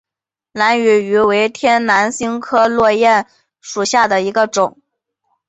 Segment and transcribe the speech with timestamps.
[0.53, 3.27] 兰屿芋为天南星科落檐
[3.61, 4.79] 属下的一个种。